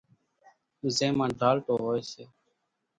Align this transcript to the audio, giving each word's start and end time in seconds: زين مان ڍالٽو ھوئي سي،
زين 0.95 1.11
مان 1.17 1.31
ڍالٽو 1.39 1.73
ھوئي 1.83 2.01
سي، 2.11 2.23